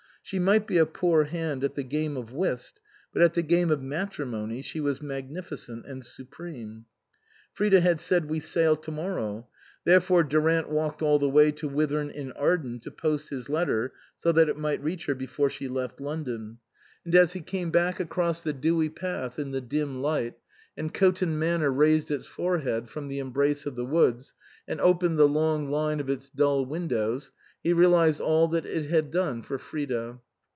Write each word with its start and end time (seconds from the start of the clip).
She 0.23 0.37
might 0.39 0.65
be 0.67 0.77
a 0.77 0.85
poor 0.85 1.25
hand 1.25 1.61
at 1.63 1.73
the 1.75 1.83
game 1.83 2.15
of 2.15 2.31
whist, 2.31 2.79
but 3.11 3.21
at 3.23 3.33
the 3.33 3.41
game 3.41 3.69
of 3.71 3.81
matri 3.81 4.25
mony 4.25 4.61
she 4.61 4.79
was 4.79 5.01
magnificent 5.01 5.85
and 5.85 6.05
supreme. 6.05 6.85
Frida 7.53 7.81
had 7.81 7.99
said," 7.99 8.29
We 8.29 8.39
sail 8.39 8.77
to 8.77 8.91
morrow"; 8.91 9.49
there 9.83 9.99
fore, 9.99 10.23
Durant 10.23 10.69
walked 10.69 11.01
all 11.01 11.17
the 11.19 11.27
way 11.27 11.51
to 11.53 11.67
Whithorn 11.67 12.11
in 12.11 12.31
Arden 12.33 12.79
to 12.81 12.91
post 12.91 13.27
his 13.29 13.49
letter, 13.49 13.91
so 14.19 14.31
that 14.31 14.47
it 14.47 14.57
might 14.57 14.81
reach 14.81 15.07
her 15.07 15.15
before 15.15 15.49
she 15.49 15.67
left 15.67 15.99
London. 15.99 16.59
And 17.03 17.13
as 17.15 17.33
he 17.33 17.41
came 17.41 17.69
138 17.69 17.81
INLAND 17.81 17.97
back 17.97 17.99
across 17.99 18.41
the 18.41 18.53
dewy 18.53 18.89
path 18.89 19.37
in 19.39 19.51
the 19.51 19.59
dim 19.59 20.01
light, 20.01 20.35
and 20.77 20.93
Coton 20.93 21.37
Manor 21.37 21.71
raised 21.71 22.09
its 22.09 22.27
forehead 22.27 22.87
from 22.87 23.09
the 23.09 23.19
em 23.19 23.31
brace 23.31 23.65
of 23.65 23.75
the 23.75 23.85
woods 23.85 24.33
and 24.67 24.79
opened 24.79 25.19
the 25.19 25.27
long 25.27 25.69
line 25.69 25.99
of 25.99 26.09
its 26.09 26.29
dull 26.29 26.65
windows, 26.65 27.31
he 27.63 27.71
realized 27.73 28.19
all 28.19 28.47
that 28.47 28.65
it 28.65 28.85
had 28.85 29.11
done 29.11 29.39
for 29.43 29.59
Frida. 29.59 30.17